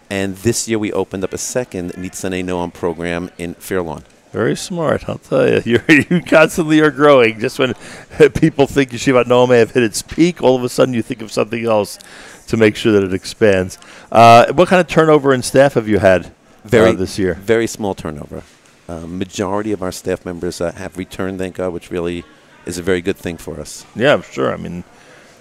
And 0.10 0.38
this 0.38 0.68
year 0.68 0.80
we 0.80 0.92
opened 0.94 1.24
up 1.26 1.34
a 1.34 1.38
second 1.38 1.92
Nitzanei 1.94 2.44
Noam 2.44 2.74
program 2.74 3.30
in 3.38 3.54
Fairlawn. 3.56 4.04
Very 4.32 4.56
smart, 4.56 5.10
I'll 5.10 5.18
tell 5.18 5.48
you. 5.48 5.62
You're, 5.88 5.98
you 6.10 6.22
constantly 6.22 6.80
are 6.82 6.92
growing. 6.92 7.40
Just 7.40 7.58
when 7.58 7.74
people 8.36 8.68
think 8.68 8.92
Yeshivat 8.92 9.26
Noam 9.26 9.50
may 9.50 9.60
have 9.60 9.72
hit 9.72 9.84
its 9.84 10.02
peak, 10.02 10.44
all 10.44 10.56
of 10.56 10.64
a 10.64 10.70
sudden 10.70 10.94
you 10.94 11.02
think 11.02 11.22
of 11.22 11.32
something 11.32 11.66
else 11.66 11.98
to 12.48 12.58
make 12.58 12.76
sure 12.76 12.92
that 12.92 13.04
it 13.04 13.14
expands. 13.14 13.80
Uh, 14.12 14.52
what 14.54 14.68
kind 14.68 14.80
of 14.80 14.88
turnover 14.88 15.34
in 15.34 15.42
staff 15.42 15.74
have 15.74 15.88
you 15.88 16.00
had 16.00 16.32
Very 16.64 16.92
uh, 16.92 16.94
this 16.94 17.18
year? 17.18 17.34
Very 17.36 17.68
small 17.68 17.96
turnover. 17.96 18.44
Uh, 18.88 19.06
majority 19.06 19.72
of 19.72 19.82
our 19.84 19.92
staff 19.92 20.26
members 20.26 20.62
uh, 20.62 20.72
have 20.74 20.98
returned, 20.98 21.40
thank 21.40 21.56
God, 21.56 21.74
which 21.74 21.92
really 21.92 22.24
is 22.66 22.78
a 22.78 22.84
very 22.84 23.02
good 23.02 23.18
thing 23.18 23.38
for 23.38 23.60
us. 23.60 23.86
Yeah, 23.96 24.22
sure. 24.22 24.54
I 24.54 24.58
mean, 24.58 24.84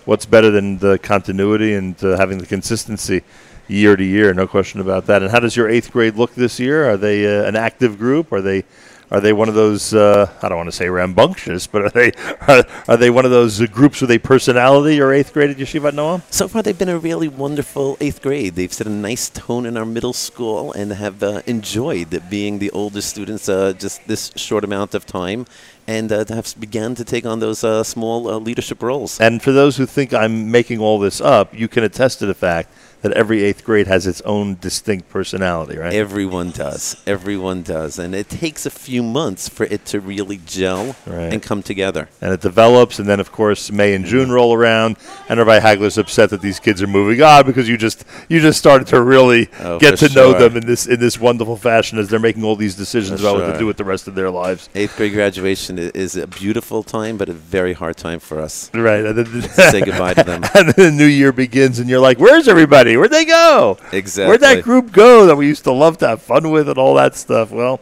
what's 0.05 0.27
better 0.27 0.51
than 0.51 0.79
the 0.79 0.99
continuity 0.99 1.75
and 1.75 2.03
uh, 2.03 2.17
having 2.17 2.39
the 2.39 2.47
consistency 2.47 3.23
year 3.69 3.97
to 3.97 4.05
year? 4.05 4.35
No 4.35 4.47
question 4.47 4.81
about 4.81 5.07
that. 5.07 5.23
And 5.23 5.31
how 5.31 5.41
does 5.41 5.57
your 5.57 5.69
eighth 5.69 5.93
grade 5.93 6.17
look 6.17 6.35
this 6.35 6.59
year? 6.59 6.91
Are 6.91 6.97
they 6.97 7.27
uh, 7.27 7.45
an 7.45 7.57
active 7.57 7.99
group? 7.99 8.33
Are 8.33 8.43
they 8.43 8.65
are 9.11 9.21
they 9.21 9.33
one 9.33 9.49
of 9.49 9.55
those? 9.55 9.95
Uh, 9.95 10.31
I 10.43 10.49
don't 10.49 10.59
want 10.59 10.69
to 10.69 10.77
say 10.77 10.89
rambunctious, 10.89 11.67
but 11.67 11.83
are 11.83 11.91
they 11.91 12.13
are, 12.43 12.65
are 12.89 12.97
they 12.97 13.09
one 13.09 13.25
of 13.25 13.31
those 13.31 13.61
uh, 13.61 13.67
groups 13.67 14.01
with 14.03 14.11
a 14.11 14.19
personality? 14.19 14.97
Your 14.97 15.13
eighth 15.13 15.33
grade 15.33 15.51
at 15.51 15.57
Yeshivat 15.57 15.93
Noam? 15.93 16.23
So 16.31 16.47
far, 16.47 16.63
they've 16.63 16.79
been 16.79 16.91
a 16.91 16.99
really 16.99 17.29
wonderful 17.29 17.97
eighth 18.01 18.21
grade. 18.21 18.55
They've 18.55 18.73
set 18.73 18.87
a 18.87 18.91
nice 18.91 19.31
tone 19.31 19.65
in 19.65 19.79
our 19.79 19.87
middle 19.87 20.13
school 20.13 20.73
and 20.73 20.93
have 20.93 21.23
uh, 21.23 21.41
enjoyed 21.47 22.23
being 22.29 22.59
the 22.59 22.71
oldest 22.73 23.09
students 23.09 23.49
uh, 23.49 23.73
just 23.73 24.07
this 24.07 24.31
short 24.37 24.63
amount 24.63 24.95
of 24.95 25.07
time 25.07 25.47
and 25.87 26.13
uh, 26.13 26.25
have 26.29 26.55
began 26.61 26.95
to 26.95 27.05
take 27.05 27.25
on 27.25 27.41
those 27.41 27.65
uh, 27.65 27.83
small 27.83 28.29
uh, 28.29 28.39
leadership 28.39 28.83
roles. 28.83 29.19
And 29.21 29.41
for 29.41 29.53
those 29.53 29.79
who 29.79 29.87
think 29.87 30.13
I'm 30.13 30.51
making 30.51 30.81
all 30.81 30.99
this 30.99 31.23
up, 31.23 31.55
you 31.55 31.67
can 31.67 31.83
attest 31.83 32.19
to 32.19 32.27
the 32.27 32.35
fact 32.35 32.71
that 33.03 33.13
every 33.13 33.43
eighth 33.45 33.65
grade 33.65 33.87
has 33.87 34.07
its 34.07 34.21
own 34.23 34.57
distinct 34.61 35.09
personality, 35.09 35.77
right? 35.79 35.93
Everyone 35.93 36.51
does. 36.51 37.01
Everyone 37.07 37.63
does. 37.63 37.99
And 37.99 38.15
it 38.15 38.29
takes 38.29 38.67
a 38.67 38.71
few 38.71 39.03
months 39.03 39.49
for 39.49 39.65
it 39.67 39.85
to 39.87 40.01
really 40.01 40.41
gel 40.47 40.97
Right. 41.07 41.33
and 41.33 41.43
come 41.43 41.63
together. 41.63 42.09
and 42.21 42.33
it 42.33 42.41
develops, 42.41 42.99
and 42.99 43.09
then 43.09 43.21
of 43.21 43.31
course 43.33 43.71
May 43.71 43.95
and 43.95 44.05
June 44.05 44.31
roll 44.33 44.53
around, 44.55 44.97
and 45.29 45.39
Rabbi 45.39 45.61
Hagler's 45.61 45.97
upset 45.99 46.31
that 46.31 46.41
these 46.41 46.59
kids 46.61 46.83
are 46.83 46.87
moving 46.87 47.23
on 47.23 47.47
because 47.47 47.69
you 47.69 47.77
just 47.77 48.05
you 48.29 48.41
just 48.41 48.59
started 48.59 48.87
to 48.89 49.01
really 49.03 49.49
Oh, 49.61 49.79
get 49.79 49.99
to 49.99 50.09
know 50.15 50.39
them 50.39 50.57
in 50.57 50.67
this 50.67 50.87
in 50.87 50.99
this 51.01 51.19
wonderful 51.21 51.57
fashion 51.57 51.99
as 51.99 52.09
they're 52.09 52.19
making 52.19 52.45
all 52.45 52.57
these 52.57 52.75
decisions 52.75 53.21
For 53.21 53.29
about 53.29 53.41
what 53.47 53.53
to 53.53 53.59
do 53.59 53.67
with 53.67 53.77
the 53.77 53.85
rest 53.85 54.09
of 54.09 54.15
their 54.15 54.31
lives. 54.31 54.69
Eighth 54.75 54.97
grade 54.97 55.13
graduation 55.13 55.79
is 55.79 56.17
a 56.17 56.27
beautiful 56.27 56.83
time, 56.83 57.17
but 57.17 57.29
a 57.29 57.33
very 57.33 57.73
hard 57.75 57.97
time 57.97 58.19
for 58.21 58.41
us. 58.41 58.71
Right, 58.75 59.05
Say 59.71 59.81
goodbye 59.83 60.15
to 60.15 60.25
them. 60.25 60.43
and 60.55 60.69
then 60.71 60.75
the 60.77 60.91
new 60.93 61.07
year 61.07 61.33
begins, 61.33 61.79
and 61.79 61.89
you're 61.89 62.01
like, 62.01 62.19
"Where's 62.19 62.49
everybody? 62.49 62.88
Where'd 62.97 63.11
they 63.11 63.25
go? 63.25 63.79
Exactly. 63.93 64.29
Where'd 64.29 64.41
that 64.41 64.63
group 64.65 64.93
go 64.93 65.27
that 65.27 65.37
we 65.37 65.47
used 65.47 65.65
to 65.65 65.73
love 65.73 65.99
to 65.99 66.09
have 66.09 66.23
fun 66.23 66.51
with 66.51 66.69
and 66.69 66.79
all 66.79 66.95
that 66.95 67.15
stuff?" 67.17 67.51
Well. 67.51 67.81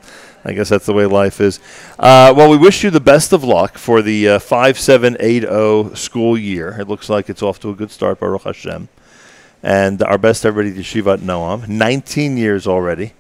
I 0.48 0.52
guess 0.52 0.68
that's 0.68 0.86
the 0.86 0.92
way 0.92 1.06
life 1.06 1.40
is. 1.40 1.58
Uh, 1.98 2.32
well, 2.36 2.48
we 2.48 2.56
wish 2.56 2.84
you 2.84 2.90
the 2.90 3.00
best 3.00 3.32
of 3.32 3.42
luck 3.42 3.76
for 3.76 4.00
the 4.00 4.28
uh, 4.28 4.38
5780 4.38 5.96
school 5.96 6.38
year. 6.38 6.76
It 6.78 6.86
looks 6.86 7.08
like 7.08 7.28
it's 7.28 7.42
off 7.42 7.58
to 7.60 7.70
a 7.70 7.74
good 7.74 7.90
start, 7.90 8.20
Baruch 8.20 8.42
Hashem. 8.44 8.88
And 9.60 10.02
our 10.04 10.18
best 10.18 10.46
everybody 10.46 10.72
to 10.76 10.82
Shivat 10.82 11.18
Noam. 11.18 11.66
19 11.66 12.36
years 12.36 12.68
already. 12.68 13.14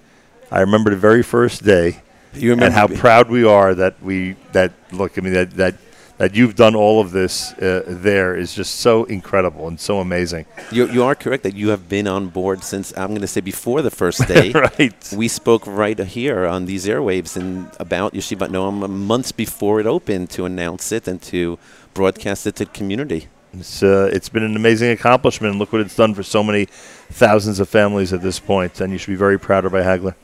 I 0.52 0.60
remember 0.60 0.90
the 0.90 0.96
very 0.96 1.24
first 1.24 1.64
day 1.64 2.02
You 2.32 2.52
and 2.52 2.60
remember 2.60 2.78
how 2.78 2.86
me- 2.86 2.96
proud 2.96 3.28
we 3.28 3.44
are 3.44 3.74
that 3.74 4.00
we 4.00 4.36
that 4.52 4.72
look. 4.92 5.18
I 5.18 5.20
mean 5.22 5.32
that 5.32 5.50
that 5.52 5.74
that 6.18 6.34
you've 6.34 6.54
done 6.54 6.74
all 6.74 7.00
of 7.00 7.10
this 7.10 7.52
uh, 7.54 7.84
there 7.86 8.34
is 8.34 8.54
just 8.54 8.76
so 8.76 9.04
incredible 9.04 9.68
and 9.68 9.78
so 9.78 10.00
amazing. 10.00 10.46
You, 10.70 10.88
you 10.90 11.02
are 11.04 11.14
correct 11.14 11.42
that 11.42 11.54
you 11.54 11.68
have 11.68 11.88
been 11.88 12.06
on 12.06 12.28
board 12.28 12.64
since 12.64 12.96
I'm 12.96 13.08
going 13.08 13.20
to 13.20 13.26
say 13.26 13.40
before 13.40 13.82
the 13.82 13.90
first 13.90 14.26
day. 14.26 14.50
right. 14.78 15.12
We 15.14 15.28
spoke 15.28 15.66
right 15.66 15.98
here 15.98 16.46
on 16.46 16.66
these 16.66 16.86
airwaves 16.86 17.36
and 17.36 17.70
about 17.78 18.14
Yeshivat 18.14 18.48
Noam 18.48 18.88
months 18.88 19.32
before 19.32 19.80
it 19.80 19.86
opened 19.86 20.30
to 20.30 20.46
announce 20.46 20.92
it 20.92 21.06
and 21.06 21.20
to 21.22 21.58
broadcast 21.94 22.46
it 22.46 22.56
to 22.56 22.64
the 22.64 22.70
community. 22.70 23.28
It's 23.52 23.82
uh, 23.82 24.10
it's 24.12 24.28
been 24.28 24.42
an 24.42 24.56
amazing 24.56 24.90
accomplishment. 24.90 25.56
Look 25.56 25.72
what 25.72 25.80
it's 25.80 25.96
done 25.96 26.14
for 26.14 26.22
so 26.22 26.42
many 26.42 26.66
thousands 27.10 27.58
of 27.58 27.68
families 27.68 28.12
at 28.12 28.20
this 28.20 28.38
point, 28.38 28.80
and 28.80 28.92
you 28.92 28.98
should 28.98 29.12
be 29.12 29.16
very 29.16 29.38
proud 29.38 29.64
of 29.64 29.72
Rabbi 29.72 29.86
Hagler. 29.86 30.14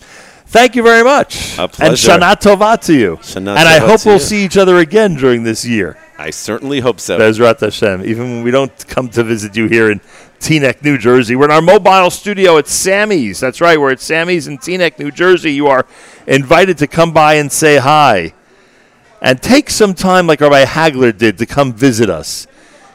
Thank 0.52 0.76
you 0.76 0.82
very 0.82 1.02
much. 1.02 1.56
A 1.58 1.62
And 1.62 1.72
pleasure. 1.72 2.10
Shana 2.10 2.34
Tova 2.36 2.78
to 2.82 2.92
you. 2.92 3.16
Shana 3.22 3.56
and 3.56 3.66
I 3.66 3.78
hope 3.78 4.04
we'll 4.04 4.16
you. 4.16 4.20
see 4.20 4.44
each 4.44 4.58
other 4.58 4.76
again 4.76 5.14
during 5.14 5.44
this 5.44 5.64
year. 5.64 5.96
I 6.18 6.28
certainly 6.28 6.80
hope 6.80 7.00
so. 7.00 7.18
Bezrat 7.18 7.60
Hashem. 7.60 8.04
Even 8.04 8.30
when 8.30 8.42
we 8.42 8.50
don't 8.50 8.86
come 8.86 9.08
to 9.10 9.24
visit 9.24 9.56
you 9.56 9.66
here 9.66 9.90
in 9.90 10.00
Teaneck, 10.40 10.82
New 10.82 10.98
Jersey, 10.98 11.36
we're 11.36 11.46
in 11.46 11.52
our 11.52 11.62
mobile 11.62 12.10
studio 12.10 12.58
at 12.58 12.68
Sammy's. 12.68 13.40
That's 13.40 13.62
right, 13.62 13.80
we're 13.80 13.92
at 13.92 14.00
Sammy's 14.00 14.46
in 14.46 14.58
Teaneck, 14.58 14.98
New 14.98 15.10
Jersey. 15.10 15.54
You 15.54 15.68
are 15.68 15.86
invited 16.26 16.76
to 16.78 16.86
come 16.86 17.12
by 17.14 17.34
and 17.34 17.50
say 17.50 17.78
hi. 17.78 18.34
And 19.22 19.40
take 19.40 19.70
some 19.70 19.94
time, 19.94 20.26
like 20.26 20.42
Rabbi 20.42 20.64
Hagler 20.66 21.16
did, 21.16 21.38
to 21.38 21.46
come 21.46 21.72
visit 21.72 22.10
us. 22.10 22.46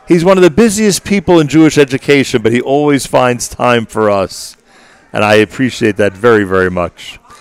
He's 0.08 0.24
one 0.24 0.38
of 0.38 0.44
the 0.44 0.52
busiest 0.52 1.04
people 1.04 1.40
in 1.40 1.48
Jewish 1.48 1.78
education, 1.80 2.44
but 2.44 2.52
he 2.52 2.62
always 2.62 3.08
finds 3.08 3.48
time 3.48 3.88
for 3.88 4.12
us. 4.12 4.56
And 5.12 5.24
I 5.24 5.36
appreciate 5.36 5.98
that 5.98 6.14
very, 6.14 6.44
very 6.44 6.70
much. 6.70 7.20